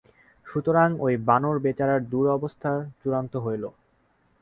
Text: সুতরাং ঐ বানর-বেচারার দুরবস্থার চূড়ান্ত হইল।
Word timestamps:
সুতরাং 0.47 0.89
ঐ 0.99 1.07
বানর-বেচারার 1.27 2.01
দুরবস্থার 2.05 2.79
চূড়ান্ত 3.01 3.33
হইল। 3.37 3.63